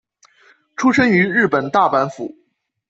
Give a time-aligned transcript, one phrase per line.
[0.75, 2.35] 出身于日本大阪府。